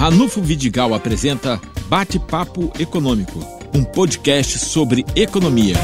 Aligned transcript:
Ranulfo 0.00 0.40
Vidigal 0.40 0.94
apresenta 0.94 1.60
Bate-Papo 1.86 2.72
Econômico, 2.80 3.38
um 3.74 3.84
podcast 3.84 4.58
sobre 4.58 5.04
economia. 5.14 5.74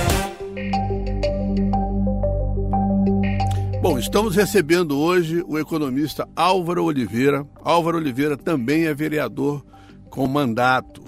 Bom, 3.83 3.99
estamos 3.99 4.35
recebendo 4.35 4.99
hoje 4.99 5.45
o 5.47 5.59
economista 5.59 6.27
Álvaro 6.35 6.85
Oliveira. 6.85 7.47
Álvaro 7.63 7.99
Oliveira 7.99 8.39
também 8.39 8.87
é 8.87 8.95
vereador 8.95 9.63
com 10.09 10.27
mandato 10.27 11.03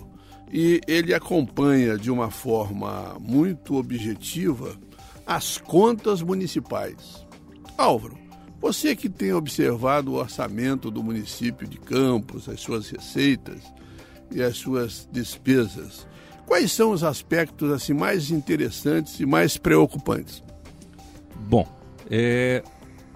e 0.52 0.78
ele 0.86 1.14
acompanha 1.14 1.96
de 1.96 2.10
uma 2.10 2.30
forma 2.30 3.16
muito 3.18 3.76
objetiva 3.76 4.76
as 5.26 5.56
contas 5.56 6.20
municipais. 6.20 7.26
Álvaro, 7.78 8.18
você 8.60 8.96
que 8.96 9.08
tem 9.08 9.32
observado 9.32 10.12
o 10.12 10.16
orçamento 10.16 10.90
do 10.90 11.02
município 11.02 11.66
de 11.66 11.78
Campos, 11.78 12.48
as 12.48 12.60
suas 12.60 12.90
receitas 12.90 13.62
e 14.30 14.42
as 14.42 14.56
suas 14.56 15.08
despesas, 15.12 16.06
quais 16.44 16.72
são 16.72 16.90
os 16.90 17.04
aspectos 17.04 17.70
assim 17.70 17.94
mais 17.94 18.30
interessantes 18.30 19.20
e 19.20 19.26
mais 19.26 19.56
preocupantes? 19.56 20.42
Bom, 21.36 21.66
é, 22.10 22.62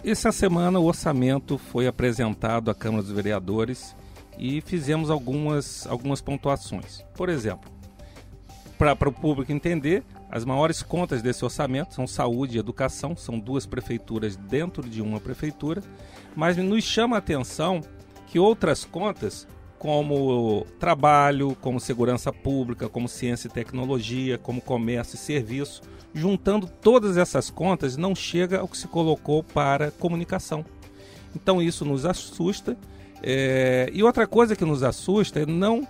essa 0.05 0.31
semana 0.33 0.79
o 0.79 0.85
orçamento 0.85 1.59
foi 1.59 1.87
apresentado 1.87 2.71
à 2.71 2.75
Câmara 2.75 3.03
dos 3.03 3.13
Vereadores 3.13 3.97
e 4.39 4.61
fizemos 4.61 5.11
algumas, 5.11 5.87
algumas 5.87 6.21
pontuações. 6.21 7.05
Por 7.15 7.29
exemplo, 7.29 7.71
para 8.79 9.09
o 9.09 9.13
público 9.13 9.53
entender, 9.53 10.03
as 10.33 10.47
maiores 10.47 10.83
contas 10.83 11.21
desse 11.21 11.45
orçamento 11.45 11.93
são 11.95 12.07
saúde 12.07 12.57
e 12.57 12.59
educação, 12.59 13.15
são 13.15 13.39
duas 13.39 13.67
prefeituras 13.67 14.35
dentro 14.35 14.83
de 14.89 15.03
uma 15.03 15.21
prefeitura, 15.21 15.83
mas 16.35 16.57
nos 16.57 16.83
chama 16.85 17.17
a 17.17 17.19
atenção 17.19 17.83
que 18.29 18.39
outras 18.39 18.83
contas, 18.83 19.47
como 19.79 20.67
trabalho, 20.81 21.55
como 21.61 21.79
segurança 21.79 22.33
pública, 22.33 22.89
como 22.89 23.11
ciência 23.11 23.47
e 23.47 23.51
tecnologia, 23.51 24.39
como 24.39 24.63
comércio 24.63 25.17
e 25.17 25.19
serviço, 25.19 25.83
juntando 26.15 26.67
todas 26.67 27.19
essas 27.19 27.51
contas, 27.51 27.99
não 27.99 28.15
chega 28.15 28.61
ao 28.61 28.69
que 28.69 28.79
se 28.79 28.89
colocou 28.89 29.45
para 29.45 29.91
comunicação. 29.91 30.65
Então 31.37 31.61
isso 31.61 31.85
nos 31.85 32.07
assusta. 32.07 32.75
É... 33.23 33.91
E 33.93 34.03
outra 34.03 34.27
coisa 34.27 34.57
que 34.57 34.65
nos 34.65 34.83
assusta 34.83 35.41
é 35.41 35.47
não 35.47 35.87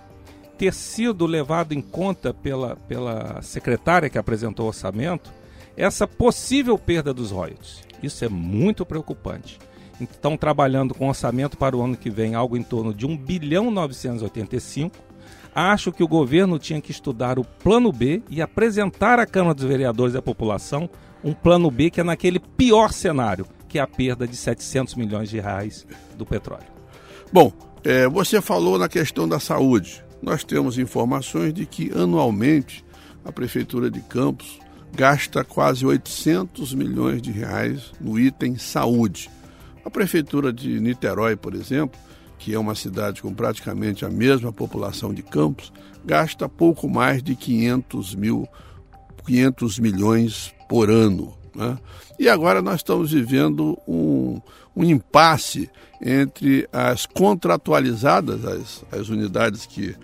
ter 0.63 0.73
sido 0.73 1.25
levado 1.25 1.73
em 1.73 1.81
conta 1.81 2.33
pela, 2.33 2.77
pela 2.87 3.41
secretária 3.41 4.09
que 4.09 4.17
apresentou 4.17 4.63
o 4.63 4.69
orçamento 4.69 5.29
essa 5.75 6.07
possível 6.07 6.77
perda 6.77 7.13
dos 7.13 7.31
royalties. 7.31 7.83
Isso 8.01 8.23
é 8.23 8.29
muito 8.29 8.85
preocupante. 8.85 9.59
Estão 9.99 10.37
trabalhando 10.37 10.93
com 10.93 11.09
orçamento 11.09 11.57
para 11.57 11.75
o 11.75 11.81
ano 11.81 11.97
que 11.97 12.09
vem 12.09 12.33
algo 12.33 12.55
em 12.55 12.63
torno 12.63 12.93
de 12.93 13.05
1 13.05 13.17
bilhão 13.17 13.69
985. 13.71 14.95
Acho 15.53 15.91
que 15.91 16.01
o 16.01 16.07
governo 16.07 16.57
tinha 16.57 16.79
que 16.79 16.91
estudar 16.91 17.37
o 17.37 17.43
plano 17.43 17.91
B 17.91 18.23
e 18.29 18.41
apresentar 18.41 19.19
à 19.19 19.25
Câmara 19.25 19.53
dos 19.53 19.65
Vereadores 19.65 20.15
e 20.15 20.17
à 20.17 20.21
população 20.21 20.89
um 21.21 21.33
plano 21.33 21.69
B 21.69 21.89
que 21.89 21.99
é 21.99 22.05
naquele 22.05 22.39
pior 22.39 22.93
cenário, 22.93 23.45
que 23.67 23.79
é 23.79 23.81
a 23.81 23.87
perda 23.87 24.25
de 24.25 24.37
700 24.37 24.95
milhões 24.95 25.29
de 25.29 25.41
reais 25.41 25.85
do 26.17 26.25
petróleo. 26.25 26.71
Bom, 27.33 27.51
é, 27.83 28.07
você 28.07 28.41
falou 28.41 28.79
na 28.79 28.87
questão 28.87 29.27
da 29.27 29.41
saúde 29.41 30.01
nós 30.23 30.41
temos 30.41 30.77
informações 30.77 31.53
de 31.53 31.65
que 31.65 31.91
anualmente 31.93 32.83
a 33.25 33.31
Prefeitura 33.31 33.91
de 33.91 33.99
Campos 33.99 34.57
gasta 34.95 35.43
quase 35.43 35.85
800 35.85 36.73
milhões 36.73 37.21
de 37.21 37.29
reais 37.29 37.91
no 37.99 38.17
item 38.17 38.57
saúde. 38.57 39.29
A 39.83 39.89
Prefeitura 39.89 40.53
de 40.53 40.79
Niterói, 40.79 41.35
por 41.35 41.53
exemplo, 41.53 41.99
que 42.39 42.53
é 42.53 42.59
uma 42.59 42.73
cidade 42.73 43.21
com 43.21 43.33
praticamente 43.33 44.05
a 44.05 44.09
mesma 44.09 44.53
população 44.53 45.13
de 45.13 45.21
Campos, 45.21 45.73
gasta 46.05 46.47
pouco 46.47 46.87
mais 46.87 47.21
de 47.21 47.35
500, 47.35 48.15
mil, 48.15 48.47
500 49.25 49.77
milhões 49.79 50.55
por 50.69 50.89
ano. 50.89 51.33
Né? 51.55 51.77
E 52.19 52.27
agora 52.27 52.61
nós 52.61 52.75
estamos 52.75 53.11
vivendo 53.11 53.77
um, 53.87 54.41
um 54.75 54.83
impasse 54.83 55.69
entre 56.01 56.67
as 56.71 57.05
contratualizadas, 57.05 58.45
as, 58.45 58.85
as 58.91 59.09
unidades 59.09 59.65
que 59.65 59.95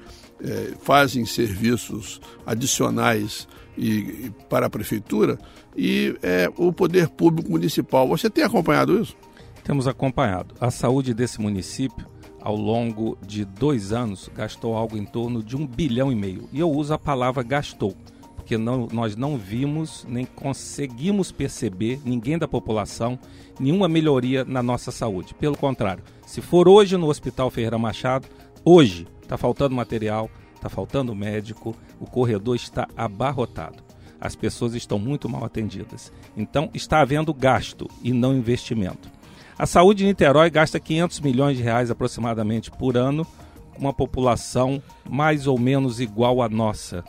é, 0.42 0.74
fazem 0.82 1.26
serviços 1.26 2.22
adicionais 2.46 3.48
e, 3.78 3.90
e, 3.90 4.34
para 4.50 4.68
a 4.68 4.70
prefeitura, 4.70 5.38
e 5.76 6.18
é, 6.22 6.50
o 6.58 6.72
poder 6.72 7.10
público 7.10 7.52
municipal. 7.52 8.08
Você 8.08 8.30
tem 8.30 8.44
acompanhado 8.44 9.02
isso? 9.02 9.16
Temos 9.64 9.88
acompanhado. 9.88 10.56
A 10.60 10.72
saúde 10.72 11.14
desse 11.14 11.42
município, 11.42 12.08
ao 12.42 12.56
longo 12.56 13.18
de 13.26 13.44
dois 13.44 13.92
anos, 13.92 14.30
gastou 14.34 14.76
algo 14.76 14.98
em 14.98 15.06
torno 15.06 15.44
de 15.44 15.56
um 15.56 15.68
bilhão 15.68 16.12
e 16.12 16.16
meio. 16.16 16.48
E 16.54 16.60
eu 16.60 16.70
uso 16.72 16.94
a 16.94 16.98
palavra 16.98 17.44
gastou 17.44 17.96
porque 18.50 18.58
não, 18.58 18.88
nós 18.92 19.16
não 19.16 19.38
vimos 19.38 20.04
nem 20.10 20.26
conseguimos 20.26 21.32
perceber, 21.32 22.02
ninguém 22.04 22.36
da 22.36 22.48
população, 22.48 23.20
nenhuma 23.60 23.88
melhoria 23.88 24.44
na 24.44 24.64
nossa 24.64 24.92
saúde. 24.92 25.36
Pelo 25.36 25.56
contrário, 25.56 26.04
se 26.26 26.42
for 26.42 26.68
hoje 26.68 26.98
no 26.98 27.10
Hospital 27.10 27.52
Ferreira 27.52 27.78
Machado, 27.78 28.28
hoje 28.66 29.08
está 29.22 29.38
faltando 29.38 29.76
material, 29.76 30.32
está 30.56 30.68
faltando 30.68 31.14
médico, 31.14 31.76
o 32.00 32.08
corredor 32.08 32.56
está 32.56 32.88
abarrotado. 32.98 33.84
As 34.20 34.36
pessoas 34.36 34.74
estão 34.74 34.98
muito 34.98 35.30
mal 35.30 35.46
atendidas. 35.46 36.12
Então, 36.36 36.72
está 36.74 37.02
havendo 37.02 37.32
gasto 37.32 37.88
e 38.04 38.12
não 38.12 38.36
investimento. 38.36 39.12
A 39.60 39.68
saúde 39.68 40.00
de 40.00 40.06
Niterói 40.06 40.50
gasta 40.50 40.80
500 40.80 41.20
milhões 41.20 41.56
de 41.56 41.62
reais 41.62 41.92
aproximadamente 41.92 42.72
por 42.72 42.98
ano, 42.98 43.28
com 43.76 43.82
uma 43.82 43.94
população 43.94 44.82
mais 45.08 45.46
ou 45.46 45.60
menos 45.60 46.00
igual 46.00 46.42
à 46.42 46.50
nossa, 46.50 47.04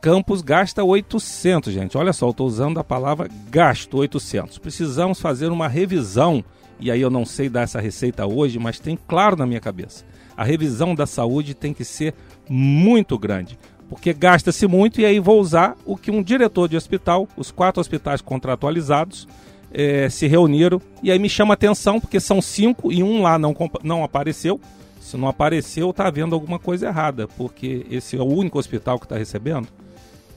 Campos 0.00 0.42
gasta 0.42 0.84
800, 0.84 1.72
gente. 1.72 1.96
Olha 1.98 2.12
só, 2.12 2.26
eu 2.26 2.30
estou 2.30 2.46
usando 2.46 2.78
a 2.78 2.84
palavra 2.84 3.28
gasto 3.50 3.96
800. 3.96 4.58
Precisamos 4.58 5.20
fazer 5.20 5.50
uma 5.50 5.68
revisão, 5.68 6.44
e 6.78 6.90
aí 6.90 7.00
eu 7.00 7.10
não 7.10 7.24
sei 7.24 7.48
dar 7.48 7.62
essa 7.62 7.80
receita 7.80 8.26
hoje, 8.26 8.58
mas 8.58 8.78
tem 8.78 8.98
claro 9.08 9.36
na 9.36 9.46
minha 9.46 9.60
cabeça. 9.60 10.04
A 10.36 10.44
revisão 10.44 10.94
da 10.94 11.06
saúde 11.06 11.54
tem 11.54 11.72
que 11.72 11.84
ser 11.84 12.14
muito 12.48 13.18
grande, 13.18 13.58
porque 13.88 14.12
gasta-se 14.12 14.66
muito, 14.66 15.00
e 15.00 15.06
aí 15.06 15.18
vou 15.18 15.40
usar 15.40 15.74
o 15.84 15.96
que 15.96 16.10
um 16.10 16.22
diretor 16.22 16.68
de 16.68 16.76
hospital, 16.76 17.26
os 17.36 17.50
quatro 17.50 17.80
hospitais 17.80 18.20
contratualizados, 18.20 19.26
é, 19.72 20.08
se 20.08 20.26
reuniram, 20.26 20.80
e 21.02 21.10
aí 21.10 21.18
me 21.18 21.28
chama 21.28 21.54
atenção, 21.54 21.98
porque 21.98 22.20
são 22.20 22.40
cinco 22.40 22.92
e 22.92 23.02
um 23.02 23.22
lá 23.22 23.38
não, 23.38 23.56
não 23.82 24.04
apareceu. 24.04 24.60
Se 25.00 25.16
não 25.16 25.28
apareceu, 25.28 25.90
está 25.90 26.06
havendo 26.08 26.34
alguma 26.34 26.58
coisa 26.58 26.88
errada, 26.88 27.28
porque 27.28 27.86
esse 27.90 28.16
é 28.16 28.20
o 28.20 28.26
único 28.26 28.58
hospital 28.58 28.98
que 28.98 29.06
está 29.06 29.16
recebendo 29.16 29.68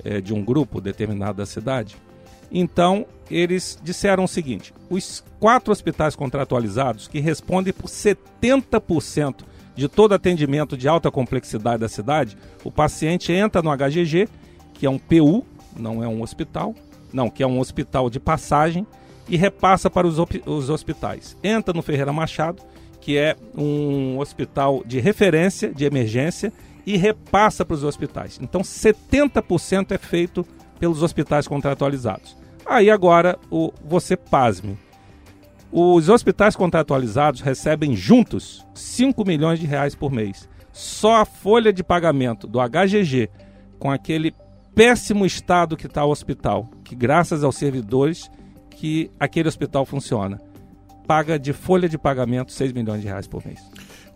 é, 0.03 0.21
de 0.21 0.33
um 0.33 0.43
grupo 0.43 0.81
determinado 0.81 1.37
da 1.37 1.45
cidade. 1.45 1.97
Então, 2.51 3.05
eles 3.29 3.79
disseram 3.83 4.23
o 4.23 4.27
seguinte: 4.27 4.73
os 4.89 5.23
quatro 5.39 5.71
hospitais 5.71 6.15
contratualizados, 6.15 7.07
que 7.07 7.19
respondem 7.19 7.73
por 7.73 7.87
70% 7.87 9.43
de 9.75 9.87
todo 9.87 10.13
atendimento 10.13 10.75
de 10.75 10.87
alta 10.87 11.09
complexidade 11.09 11.79
da 11.79 11.87
cidade, 11.87 12.37
o 12.63 12.71
paciente 12.71 13.31
entra 13.31 13.61
no 13.61 13.71
HGG, 13.75 14.27
que 14.73 14.85
é 14.85 14.89
um 14.89 14.99
PU, 14.99 15.45
não 15.77 16.03
é 16.03 16.07
um 16.07 16.21
hospital, 16.21 16.75
não, 17.13 17.29
que 17.29 17.41
é 17.41 17.47
um 17.47 17.59
hospital 17.59 18.09
de 18.09 18.19
passagem, 18.19 18.85
e 19.27 19.37
repassa 19.37 19.89
para 19.89 20.07
os, 20.07 20.17
os 20.45 20.69
hospitais. 20.69 21.37
Entra 21.43 21.73
no 21.73 21.81
Ferreira 21.81 22.11
Machado, 22.11 22.61
que 22.99 23.17
é 23.17 23.35
um 23.55 24.19
hospital 24.19 24.83
de 24.85 24.99
referência 24.99 25.73
de 25.73 25.85
emergência 25.85 26.51
e 26.89 26.97
repassa 26.97 27.63
para 27.63 27.75
os 27.75 27.83
hospitais. 27.83 28.39
Então, 28.41 28.61
70% 28.61 29.91
é 29.91 29.97
feito 29.99 30.43
pelos 30.79 31.03
hospitais 31.03 31.47
contratualizados. 31.47 32.35
Aí 32.65 32.89
agora, 32.89 33.37
o, 33.51 33.71
você 33.85 34.17
pasme. 34.17 34.75
Os 35.71 36.09
hospitais 36.09 36.55
contratualizados 36.55 37.41
recebem 37.41 37.95
juntos 37.95 38.65
5 38.73 39.23
milhões 39.23 39.59
de 39.59 39.67
reais 39.67 39.93
por 39.93 40.11
mês. 40.11 40.49
Só 40.73 41.17
a 41.17 41.25
folha 41.25 41.71
de 41.71 41.83
pagamento 41.83 42.47
do 42.47 42.57
HGG, 42.59 43.29
com 43.77 43.91
aquele 43.91 44.33
péssimo 44.73 45.27
estado 45.27 45.77
que 45.77 45.85
está 45.85 46.03
o 46.03 46.09
hospital, 46.09 46.71
que 46.83 46.95
graças 46.95 47.43
aos 47.43 47.55
servidores 47.55 48.31
que 48.71 49.11
aquele 49.19 49.47
hospital 49.47 49.85
funciona, 49.85 50.41
paga 51.05 51.37
de 51.37 51.53
folha 51.53 51.87
de 51.87 51.99
pagamento 51.99 52.51
6 52.51 52.73
milhões 52.73 53.01
de 53.01 53.07
reais 53.07 53.27
por 53.27 53.45
mês. 53.45 53.59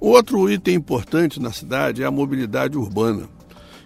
Outro 0.04 0.52
item 0.52 0.76
importante 0.76 1.40
na 1.40 1.54
cidade 1.54 2.04
é 2.04 2.06
a 2.06 2.12
mobilidade 2.12 2.78
urbana. 2.78 3.30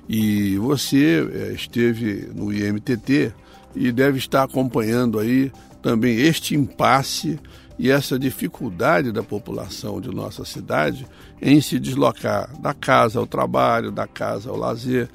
E 0.10 0.58
você 0.58 1.24
é, 1.32 1.54
esteve 1.54 2.32
no 2.34 2.52
IMTT 2.52 3.32
e 3.76 3.92
deve 3.92 4.18
estar 4.18 4.42
acompanhando 4.42 5.20
aí 5.20 5.52
também 5.80 6.18
este 6.18 6.56
impasse 6.56 7.40
e 7.78 7.92
essa 7.92 8.18
dificuldade 8.18 9.12
da 9.12 9.22
população 9.22 10.02
de 10.02 10.10
nossa 10.10 10.44
cidade 10.44 11.06
em 11.40 11.62
se 11.62 11.78
deslocar 11.78 12.50
da 12.60 12.74
casa 12.74 13.20
ao 13.20 13.28
trabalho, 13.28 13.92
da 13.92 14.08
casa 14.08 14.50
ao 14.50 14.58
lazer. 14.58 15.08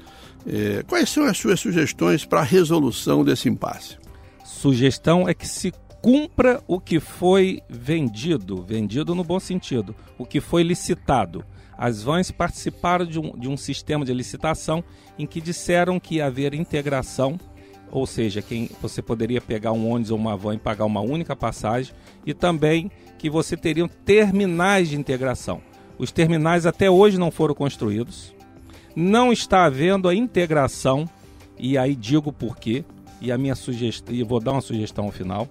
É, 0.47 0.85
quais 0.87 1.09
são 1.09 1.25
as 1.25 1.37
suas 1.37 1.59
sugestões 1.59 2.23
para 2.23 2.39
a 2.39 2.43
resolução 2.43 3.25
desse 3.25 3.49
impasse? 3.49 3.97
Sugestão 4.45 5.27
é 5.27 5.33
que 5.33 5.45
se 5.45 5.73
cumpra 6.03 6.61
o 6.67 6.81
que 6.81 6.99
foi 6.99 7.61
vendido, 7.69 8.61
vendido 8.61 9.15
no 9.15 9.23
bom 9.23 9.39
sentido, 9.39 9.95
o 10.17 10.25
que 10.25 10.41
foi 10.41 10.61
licitado. 10.61 11.45
As 11.77 12.03
vans 12.03 12.29
participaram 12.29 13.05
de 13.05 13.17
um, 13.17 13.31
de 13.39 13.47
um 13.47 13.55
sistema 13.55 14.03
de 14.03 14.13
licitação 14.13 14.83
em 15.17 15.25
que 15.25 15.39
disseram 15.39 16.01
que 16.01 16.15
ia 16.15 16.25
haver 16.25 16.53
integração, 16.53 17.39
ou 17.89 18.05
seja, 18.05 18.41
quem 18.41 18.69
você 18.81 19.01
poderia 19.01 19.39
pegar 19.39 19.71
um 19.71 19.89
ônibus 19.89 20.11
ou 20.11 20.17
uma 20.17 20.35
van 20.35 20.55
e 20.55 20.59
pagar 20.59 20.83
uma 20.83 20.99
única 20.99 21.37
passagem, 21.37 21.93
e 22.25 22.33
também 22.33 22.91
que 23.17 23.29
você 23.29 23.55
teria 23.55 23.87
terminais 23.87 24.89
de 24.89 24.97
integração. 24.97 25.61
Os 25.97 26.11
terminais 26.11 26.65
até 26.65 26.91
hoje 26.91 27.17
não 27.17 27.31
foram 27.31 27.55
construídos. 27.55 28.35
Não 28.93 29.31
está 29.31 29.63
havendo 29.63 30.09
a 30.09 30.13
integração, 30.13 31.07
e 31.57 31.77
aí 31.77 31.95
digo 31.95 32.33
por 32.33 32.57
quê, 32.57 32.83
e 33.21 33.31
a 33.31 33.37
minha 33.37 33.55
sugestão, 33.55 34.13
e 34.13 34.21
vou 34.21 34.41
dar 34.41 34.51
uma 34.51 34.61
sugestão 34.61 35.05
ao 35.05 35.11
final. 35.11 35.47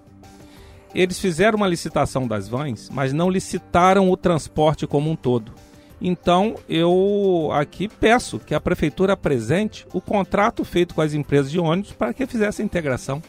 Eles 0.93 1.19
fizeram 1.19 1.57
uma 1.57 1.67
licitação 1.67 2.27
das 2.27 2.47
vans, 2.47 2.89
mas 2.91 3.13
não 3.13 3.29
licitaram 3.29 4.11
o 4.11 4.17
transporte 4.17 4.85
como 4.85 5.09
um 5.09 5.15
todo. 5.15 5.53
Então, 5.99 6.55
eu 6.67 7.49
aqui 7.53 7.87
peço 7.87 8.37
que 8.37 8.53
a 8.53 8.59
prefeitura 8.59 9.13
apresente 9.13 9.87
o 9.93 10.01
contrato 10.01 10.65
feito 10.65 10.93
com 10.93 11.01
as 11.01 11.13
empresas 11.13 11.49
de 11.49 11.59
ônibus 11.59 11.93
para 11.93 12.13
que 12.13 12.27
fizesse 12.27 12.61
a 12.61 12.65
integração. 12.65 13.21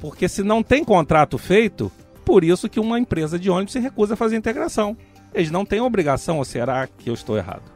Porque 0.00 0.28
se 0.28 0.42
não 0.42 0.62
tem 0.62 0.84
contrato 0.84 1.38
feito, 1.38 1.90
por 2.24 2.42
isso 2.42 2.68
que 2.68 2.80
uma 2.80 2.98
empresa 2.98 3.38
de 3.38 3.48
ônibus 3.48 3.72
se 3.72 3.78
recusa 3.78 4.14
a 4.14 4.16
fazer 4.16 4.34
a 4.34 4.38
integração. 4.38 4.96
Eles 5.32 5.50
não 5.50 5.64
têm 5.64 5.80
obrigação, 5.80 6.38
ou 6.38 6.44
será 6.44 6.86
que 6.86 7.08
eu 7.08 7.14
estou 7.14 7.36
errado? 7.36 7.70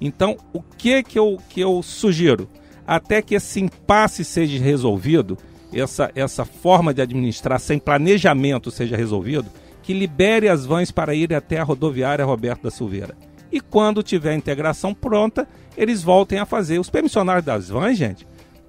Então, 0.00 0.36
o 0.52 0.62
que 0.62 1.02
que 1.02 1.18
eu, 1.18 1.38
que 1.48 1.60
eu 1.60 1.82
sugiro? 1.82 2.48
Até 2.86 3.20
que 3.20 3.34
esse 3.34 3.60
impasse 3.60 4.24
seja 4.24 4.62
resolvido, 4.62 5.36
essa, 5.72 6.10
essa 6.14 6.44
forma 6.44 6.94
de 6.94 7.02
administrar 7.02 7.60
sem 7.60 7.78
planejamento 7.78 8.70
seja 8.70 8.96
resolvido, 8.96 9.46
que 9.82 9.92
libere 9.92 10.48
as 10.48 10.66
vans 10.66 10.90
para 10.90 11.14
ir 11.14 11.32
até 11.34 11.58
a 11.58 11.64
rodoviária 11.64 12.24
Roberto 12.24 12.62
da 12.62 12.70
Silveira. 12.70 13.16
E 13.50 13.60
quando 13.60 14.02
tiver 14.02 14.32
a 14.32 14.36
integração 14.36 14.92
pronta, 14.92 15.48
eles 15.76 16.02
voltem 16.02 16.38
a 16.38 16.46
fazer. 16.46 16.78
Os 16.78 16.90
permissionários 16.90 17.44
das 17.44 17.68
vans, 17.68 17.96
gente, 17.96 18.26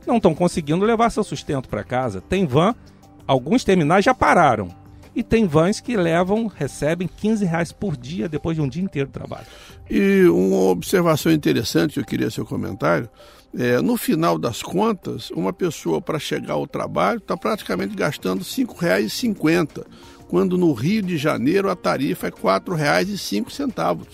não 0.08 0.18
estão 0.18 0.34
conseguindo 0.34 0.86
levar 0.86 1.10
seu 1.10 1.24
sustento 1.24 1.68
para 1.68 1.84
casa. 1.84 2.22
Tem 2.22 2.46
van, 2.46 2.74
alguns 3.28 3.64
terminais 3.64 4.06
já 4.06 4.14
pararam. 4.14 4.70
E 5.16 5.24
tem 5.24 5.46
vans 5.46 5.80
que 5.80 5.98
levam, 5.98 6.48
recebem 6.48 7.08
15 7.08 7.44
reais 7.44 7.72
por 7.72 7.98
dia 7.98 8.30
depois 8.30 8.56
de 8.56 8.62
um 8.62 8.70
dia 8.70 8.84
inteiro 8.84 9.08
de 9.08 9.14
trabalho. 9.14 9.46
E 9.90 10.24
uma 10.30 10.70
observação 10.70 11.32
interessante, 11.32 11.98
eu 11.98 12.06
queria 12.06 12.30
seu 12.30 12.46
comentário. 12.46 13.10
É, 13.58 13.82
no 13.82 13.98
final 13.98 14.38
das 14.38 14.62
contas, 14.62 15.32
uma 15.32 15.52
pessoa 15.52 16.00
para 16.00 16.20
chegar 16.20 16.54
ao 16.54 16.68
trabalho 16.68 17.18
está 17.18 17.36
praticamente 17.36 17.96
gastando 17.96 18.40
R$ 18.40 18.46
5,50 18.46 19.86
quando 20.30 20.58
no 20.58 20.72
Rio 20.74 21.02
de 21.02 21.18
Janeiro 21.18 21.70
a 21.70 21.76
tarifa 21.76 22.28
é 22.28 22.30
R$ 22.30 22.36
4,05. 22.36 24.08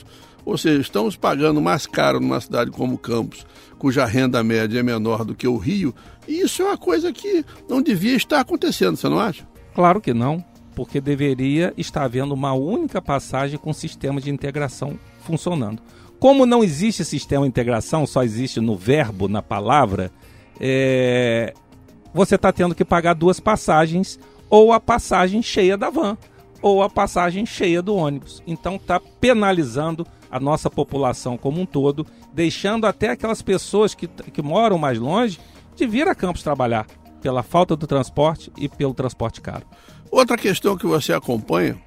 Ou 0.45 0.57
seja, 0.57 0.79
estamos 0.79 1.17
pagando 1.17 1.59
mais 1.61 1.85
caro 1.85 2.19
numa 2.19 2.39
cidade 2.39 2.71
como 2.71 2.97
Campos, 2.97 3.45
cuja 3.77 4.05
renda 4.05 4.43
média 4.43 4.79
é 4.79 4.83
menor 4.83 5.25
do 5.25 5.35
que 5.35 5.47
o 5.47 5.57
Rio, 5.57 5.93
e 6.27 6.41
isso 6.41 6.61
é 6.61 6.65
uma 6.65 6.77
coisa 6.77 7.11
que 7.11 7.43
não 7.67 7.81
devia 7.81 8.15
estar 8.15 8.39
acontecendo, 8.39 8.95
você 8.95 9.09
não 9.09 9.19
acha? 9.19 9.45
Claro 9.73 9.99
que 9.99 10.13
não, 10.13 10.43
porque 10.75 11.01
deveria 11.01 11.73
estar 11.77 12.03
havendo 12.03 12.33
uma 12.33 12.53
única 12.53 13.01
passagem 13.01 13.57
com 13.57 13.73
sistema 13.73 14.21
de 14.21 14.29
integração 14.29 14.97
funcionando. 15.21 15.81
Como 16.19 16.45
não 16.45 16.63
existe 16.63 17.03
sistema 17.03 17.43
de 17.43 17.49
integração, 17.49 18.05
só 18.07 18.23
existe 18.23 18.59
no 18.59 18.75
verbo, 18.75 19.27
na 19.27 19.41
palavra, 19.41 20.11
é... 20.59 21.53
você 22.13 22.35
está 22.35 22.51
tendo 22.51 22.75
que 22.75 22.85
pagar 22.85 23.13
duas 23.13 23.39
passagens 23.39 24.19
ou 24.49 24.71
a 24.71 24.79
passagem 24.79 25.41
cheia 25.41 25.77
da 25.77 25.89
van, 25.89 26.17
ou 26.61 26.81
a 26.81 26.89
passagem 26.89 27.45
cheia 27.45 27.81
do 27.81 27.95
ônibus. 27.95 28.41
Então 28.47 28.75
está 28.75 28.99
penalizando 28.99 30.05
a 30.31 30.39
nossa 30.39 30.69
população 30.69 31.37
como 31.37 31.61
um 31.61 31.65
todo, 31.65 32.05
deixando 32.33 32.85
até 32.85 33.09
aquelas 33.09 33.41
pessoas 33.41 33.93
que, 33.93 34.07
que 34.07 34.41
moram 34.41 34.77
mais 34.77 34.99
longe 34.99 35.39
de 35.75 35.85
vir 35.85 36.07
a 36.07 36.15
Campos 36.15 36.43
trabalhar, 36.43 36.87
pela 37.21 37.43
falta 37.43 37.75
do 37.75 37.87
transporte 37.87 38.51
e 38.57 38.69
pelo 38.69 38.93
transporte 38.93 39.41
caro. 39.41 39.65
Outra 40.11 40.37
questão 40.37 40.77
que 40.77 40.85
você 40.85 41.11
acompanha 41.11 41.77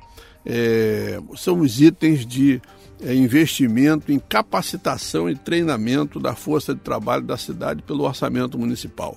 é, 0.45 1.21
são 1.37 1.61
os 1.61 1.81
itens 1.81 2.27
de 2.27 2.61
investimento 3.05 4.11
em 4.11 4.19
capacitação 4.19 5.29
e 5.31 5.37
treinamento 5.37 6.19
da 6.19 6.35
força 6.35 6.75
de 6.75 6.81
trabalho 6.81 7.23
da 7.23 7.37
cidade 7.37 7.83
pelo 7.83 8.05
orçamento 8.05 8.59
municipal. 8.59 9.17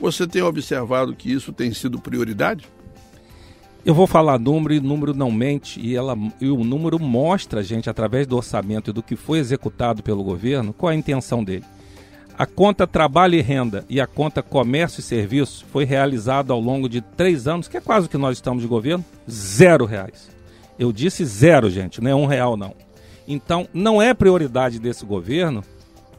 Você 0.00 0.26
tem 0.26 0.42
observado 0.42 1.14
que 1.14 1.32
isso 1.32 1.52
tem 1.52 1.72
sido 1.72 1.98
prioridade? 1.98 2.68
Eu 3.84 3.94
vou 3.94 4.06
falar 4.06 4.38
número 4.38 4.74
e 4.74 4.80
número 4.80 5.14
não 5.14 5.30
mente 5.30 5.80
e, 5.80 5.94
ela, 5.94 6.18
e 6.40 6.48
o 6.48 6.64
número 6.64 6.98
mostra 6.98 7.60
a 7.60 7.62
gente, 7.62 7.88
através 7.88 8.26
do 8.26 8.36
orçamento 8.36 8.90
e 8.90 8.92
do 8.92 9.02
que 9.02 9.14
foi 9.14 9.38
executado 9.38 10.02
pelo 10.02 10.24
governo, 10.24 10.72
qual 10.72 10.90
a 10.90 10.94
intenção 10.94 11.44
dele. 11.44 11.64
A 12.36 12.44
conta 12.44 12.86
Trabalho 12.86 13.36
e 13.36 13.40
Renda 13.40 13.84
e 13.88 14.00
a 14.00 14.06
conta 14.06 14.42
Comércio 14.42 15.00
e 15.00 15.02
Serviços 15.02 15.64
foi 15.72 15.84
realizada 15.84 16.52
ao 16.52 16.60
longo 16.60 16.88
de 16.88 17.00
três 17.00 17.46
anos, 17.46 17.68
que 17.68 17.76
é 17.76 17.80
quase 17.80 18.06
o 18.06 18.10
que 18.10 18.18
nós 18.18 18.36
estamos 18.36 18.62
de 18.62 18.68
governo, 18.68 19.04
zero 19.30 19.86
reais. 19.86 20.28
Eu 20.78 20.92
disse 20.92 21.24
zero, 21.24 21.70
gente, 21.70 22.00
não 22.00 22.10
é 22.10 22.14
um 22.14 22.26
real 22.26 22.56
não. 22.56 22.74
Então, 23.26 23.68
não 23.72 24.00
é 24.00 24.14
prioridade 24.14 24.78
desse 24.78 25.04
governo 25.04 25.64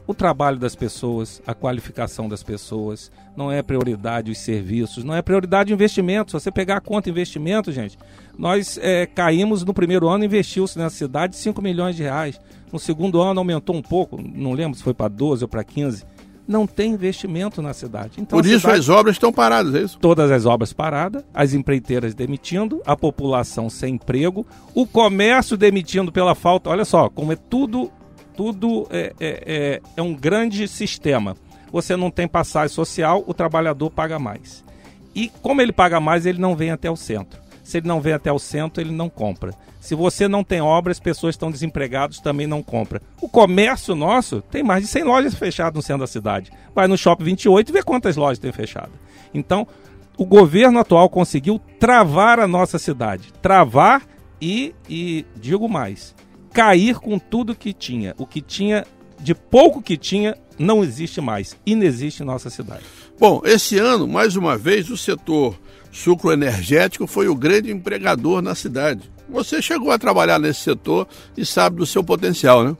o 0.08 0.14
trabalho 0.14 0.58
das 0.58 0.74
pessoas, 0.74 1.42
a 1.46 1.52
qualificação 1.52 2.30
das 2.30 2.42
pessoas, 2.42 3.12
não 3.36 3.52
é 3.52 3.62
prioridade 3.62 4.30
os 4.30 4.38
serviços, 4.38 5.04
não 5.04 5.14
é 5.14 5.20
prioridade 5.20 5.70
o 5.70 5.74
investimento. 5.74 6.30
Se 6.30 6.40
você 6.42 6.50
pegar 6.50 6.78
a 6.78 6.80
conta 6.80 7.10
investimento, 7.10 7.70
gente, 7.70 7.98
nós 8.38 8.78
é, 8.80 9.04
caímos 9.04 9.62
no 9.64 9.74
primeiro 9.74 10.08
ano, 10.08 10.24
investiu-se 10.24 10.78
nessa 10.78 10.96
cidade 10.96 11.36
5 11.36 11.60
milhões 11.60 11.94
de 11.94 12.04
reais. 12.04 12.40
No 12.72 12.78
segundo 12.78 13.20
ano 13.20 13.38
aumentou 13.38 13.76
um 13.76 13.82
pouco, 13.82 14.18
não 14.18 14.52
lembro 14.52 14.78
se 14.78 14.82
foi 14.82 14.94
para 14.94 15.08
12 15.08 15.44
ou 15.44 15.48
para 15.48 15.62
15. 15.62 16.06
Não 16.48 16.66
tem 16.66 16.92
investimento 16.92 17.60
na 17.60 17.74
cidade. 17.74 18.12
Então, 18.18 18.38
Por 18.38 18.46
isso 18.46 18.60
cidade, 18.60 18.78
as 18.80 18.88
obras 18.88 19.16
estão 19.16 19.30
paradas, 19.30 19.74
é 19.74 19.82
isso? 19.82 19.98
Todas 19.98 20.30
as 20.30 20.46
obras 20.46 20.72
paradas, 20.72 21.22
as 21.34 21.52
empreiteiras 21.52 22.14
demitindo, 22.14 22.80
a 22.86 22.96
população 22.96 23.68
sem 23.68 23.96
emprego, 23.96 24.46
o 24.74 24.86
comércio 24.86 25.56
demitindo 25.58 26.10
pela 26.10 26.34
falta. 26.34 26.70
Olha 26.70 26.86
só, 26.86 27.10
como 27.10 27.32
é 27.32 27.36
tudo 27.36 27.92
tudo 28.34 28.86
é, 28.90 29.12
é, 29.18 29.42
é, 29.46 29.80
é 29.96 30.02
um 30.02 30.14
grande 30.14 30.68
sistema. 30.68 31.36
Você 31.72 31.96
não 31.96 32.08
tem 32.08 32.28
passagem 32.28 32.72
social, 32.72 33.24
o 33.26 33.34
trabalhador 33.34 33.90
paga 33.90 34.16
mais. 34.18 34.64
E 35.12 35.28
como 35.42 35.60
ele 35.60 35.72
paga 35.72 35.98
mais, 35.98 36.24
ele 36.24 36.38
não 36.38 36.54
vem 36.54 36.70
até 36.70 36.88
o 36.88 36.94
centro. 36.96 37.40
Se 37.68 37.76
ele 37.76 37.86
não 37.86 38.00
vem 38.00 38.14
até 38.14 38.32
o 38.32 38.38
centro, 38.38 38.80
ele 38.80 38.92
não 38.92 39.10
compra. 39.10 39.52
Se 39.78 39.94
você 39.94 40.26
não 40.26 40.42
tem 40.42 40.58
obra, 40.58 40.90
as 40.90 40.98
pessoas 40.98 41.34
estão 41.34 41.50
desempregadas, 41.50 42.18
também 42.18 42.46
não 42.46 42.62
compra. 42.62 43.02
O 43.20 43.28
comércio 43.28 43.94
nosso 43.94 44.40
tem 44.40 44.62
mais 44.62 44.84
de 44.84 44.88
100 44.88 45.04
lojas 45.04 45.34
fechadas 45.34 45.74
no 45.74 45.82
centro 45.82 46.00
da 46.00 46.06
cidade. 46.06 46.50
Vai 46.74 46.88
no 46.88 46.96
Shopping 46.96 47.24
28 47.24 47.68
e 47.68 47.72
vê 47.72 47.82
quantas 47.82 48.16
lojas 48.16 48.38
tem 48.38 48.50
fechadas. 48.52 48.94
Então, 49.34 49.68
o 50.16 50.24
governo 50.24 50.78
atual 50.78 51.10
conseguiu 51.10 51.60
travar 51.78 52.40
a 52.40 52.48
nossa 52.48 52.78
cidade. 52.78 53.34
Travar 53.42 54.00
e, 54.40 54.74
e 54.88 55.26
digo 55.36 55.68
mais, 55.68 56.14
cair 56.54 56.98
com 56.98 57.18
tudo 57.18 57.54
que 57.54 57.74
tinha. 57.74 58.14
O 58.16 58.26
que 58.26 58.40
tinha, 58.40 58.86
de 59.20 59.34
pouco 59.34 59.82
que 59.82 59.98
tinha, 59.98 60.38
não 60.58 60.82
existe 60.82 61.20
mais. 61.20 61.56
Inexiste 61.64 62.22
em 62.22 62.26
nossa 62.26 62.50
cidade. 62.50 62.84
Bom, 63.18 63.40
esse 63.44 63.78
ano, 63.78 64.06
mais 64.06 64.36
uma 64.36 64.56
vez, 64.56 64.90
o 64.90 64.96
setor 64.96 65.58
sucroenergético 65.90 67.06
foi 67.06 67.28
o 67.28 67.34
grande 67.34 67.70
empregador 67.70 68.42
na 68.42 68.54
cidade. 68.54 69.10
Você 69.28 69.60
chegou 69.60 69.90
a 69.90 69.98
trabalhar 69.98 70.38
nesse 70.38 70.60
setor 70.60 71.06
e 71.36 71.44
sabe 71.44 71.76
do 71.76 71.86
seu 71.86 72.02
potencial, 72.02 72.64
né? 72.64 72.76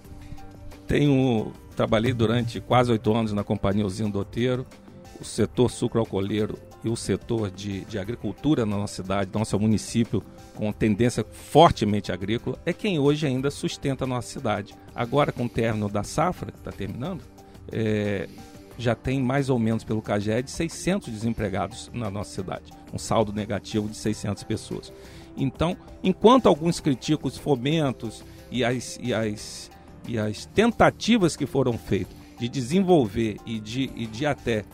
Tenho, 0.87 1.53
trabalhei 1.77 2.13
durante 2.13 2.61
quase 2.61 2.91
oito 2.91 3.15
anos 3.15 3.33
na 3.33 3.45
companhia 3.45 3.87
Usina 3.87 4.11
Doteiro. 4.11 4.67
O 5.21 5.25
setor 5.25 5.71
sucroalcooleiro 5.71 6.57
e 6.85 6.89
o 6.89 6.97
setor 6.97 7.51
de, 7.51 7.85
de 7.87 7.99
agricultura 7.99 8.65
na 8.65 8.77
nossa 8.77 9.03
cidade, 9.03 9.31
nosso 9.35 9.59
município, 9.59 10.23
com 10.55 10.71
tendência 10.73 11.27
fortemente 11.51 12.13
agrícola, 12.13 12.59
é 12.65 12.73
quem 12.73 12.99
hoje 12.99 13.27
ainda 13.27 13.51
sustenta 13.51 14.05
a 14.05 14.07
nossa 14.07 14.29
cidade. 14.29 14.75
Agora, 14.95 15.33
com 15.33 15.47
o 15.47 15.49
término 15.49 15.89
da 15.89 16.05
safra, 16.05 16.53
que 16.53 16.59
está 16.59 16.71
terminando, 16.71 17.23
é, 17.73 18.29
já 18.77 18.95
tem 18.95 19.21
mais 19.21 19.51
ou 19.51 19.59
menos 19.59 19.85
pelo 19.85 20.01
CAGED 20.01 20.51
600 20.51 21.13
desempregados 21.13 21.91
na 21.93 22.11
nossa 22.11 22.31
cidade, 22.31 22.73
um 22.93 22.99
saldo 22.99 23.33
negativo 23.33 23.89
de 23.89 23.97
600 23.97 24.45
pessoas. 24.45 24.93
Então, 25.37 25.77
enquanto 26.03 26.47
alguns 26.47 26.81
criticam 26.81 27.29
os 27.29 27.37
fomentos 27.37 28.25
e 28.51 28.65
as, 28.65 28.99
e 29.03 29.13
as, 29.13 29.71
e 30.07 30.19
as 30.19 30.47
tentativas 30.47 31.37
que 31.37 31.47
foram 31.47 31.77
feitas 31.77 32.17
de 32.39 32.49
desenvolver 32.49 33.37
e 33.45 33.59
de, 33.59 33.91
e 33.97 34.07
de 34.07 34.25
até, 34.25 34.65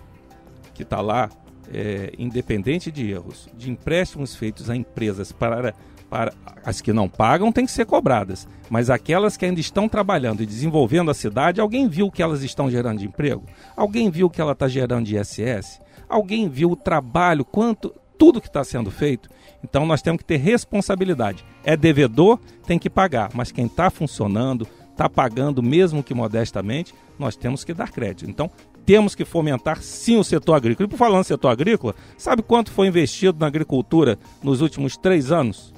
que 0.74 0.82
está 0.82 1.00
lá, 1.00 1.30
é, 1.72 2.12
independente 2.18 2.90
de 2.90 3.10
erros, 3.10 3.48
de 3.56 3.70
empréstimos 3.70 4.36
feitos 4.36 4.68
a 4.68 4.76
empresas 4.76 5.32
para, 5.32 5.74
para 6.14 6.32
as 6.64 6.80
que 6.80 6.92
não 6.92 7.08
pagam, 7.08 7.50
têm 7.50 7.66
que 7.66 7.72
ser 7.72 7.86
cobradas. 7.86 8.46
Mas 8.70 8.88
aquelas 8.88 9.36
que 9.36 9.44
ainda 9.44 9.58
estão 9.58 9.88
trabalhando 9.88 10.44
e 10.44 10.46
desenvolvendo 10.46 11.10
a 11.10 11.14
cidade, 11.14 11.60
alguém 11.60 11.88
viu 11.88 12.08
que 12.08 12.22
elas 12.22 12.44
estão 12.44 12.70
gerando 12.70 13.00
de 13.00 13.06
emprego? 13.06 13.42
Alguém 13.76 14.08
viu 14.08 14.30
que 14.30 14.40
ela 14.40 14.52
está 14.52 14.68
gerando 14.68 15.06
de 15.06 15.16
ISS? 15.18 15.80
Alguém 16.08 16.48
viu 16.48 16.70
o 16.70 16.76
trabalho, 16.76 17.44
quanto, 17.44 17.92
tudo 18.16 18.40
que 18.40 18.46
está 18.46 18.62
sendo 18.62 18.92
feito? 18.92 19.28
Então 19.64 19.84
nós 19.84 20.02
temos 20.02 20.18
que 20.18 20.24
ter 20.24 20.36
responsabilidade. 20.36 21.44
É 21.64 21.76
devedor, 21.76 22.38
tem 22.64 22.78
que 22.78 22.88
pagar, 22.88 23.30
mas 23.34 23.50
quem 23.50 23.66
está 23.66 23.90
funcionando, 23.90 24.68
está 24.92 25.08
pagando, 25.08 25.64
mesmo 25.64 26.00
que 26.00 26.14
modestamente, 26.14 26.94
nós 27.18 27.34
temos 27.34 27.64
que 27.64 27.74
dar 27.74 27.90
crédito. 27.90 28.30
Então, 28.30 28.48
temos 28.86 29.16
que 29.16 29.24
fomentar 29.24 29.82
sim 29.82 30.16
o 30.16 30.22
setor 30.22 30.54
agrícola. 30.54 30.86
E 30.86 30.90
por 30.90 30.96
falando 30.96 31.22
em 31.22 31.24
setor 31.24 31.48
agrícola, 31.48 31.92
sabe 32.16 32.40
quanto 32.40 32.70
foi 32.70 32.86
investido 32.86 33.40
na 33.40 33.48
agricultura 33.48 34.16
nos 34.44 34.60
últimos 34.60 34.96
três 34.96 35.32
anos? 35.32 35.74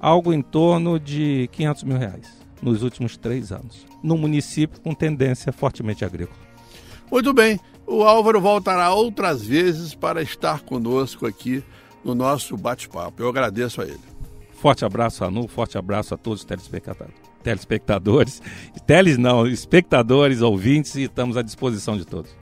Algo 0.00 0.32
em 0.32 0.40
torno 0.40 0.98
de 0.98 1.48
500 1.52 1.84
mil 1.84 1.98
reais 1.98 2.40
nos 2.62 2.82
últimos 2.82 3.16
três 3.16 3.52
anos, 3.52 3.86
no 4.02 4.16
município 4.16 4.80
com 4.80 4.94
tendência 4.94 5.52
fortemente 5.52 6.04
agrícola. 6.04 6.38
Muito 7.10 7.32
bem, 7.32 7.58
o 7.86 8.04
Álvaro 8.04 8.40
voltará 8.40 8.92
outras 8.94 9.44
vezes 9.44 9.94
para 9.94 10.22
estar 10.22 10.60
conosco 10.60 11.26
aqui 11.26 11.62
no 12.04 12.14
nosso 12.14 12.56
bate-papo. 12.56 13.22
Eu 13.22 13.28
agradeço 13.28 13.82
a 13.82 13.84
ele. 13.84 14.00
Forte 14.52 14.84
abraço, 14.84 15.24
Anu, 15.24 15.48
forte 15.48 15.76
abraço 15.76 16.14
a 16.14 16.16
todos 16.16 16.40
os 16.40 16.44
telespectadores. 16.44 17.14
Telespectadores, 17.42 18.42
teles 18.86 19.16
não, 19.18 19.46
espectadores, 19.46 20.42
ouvintes, 20.42 20.94
e 20.94 21.04
estamos 21.04 21.36
à 21.36 21.42
disposição 21.42 21.96
de 21.96 22.04
todos. 22.04 22.39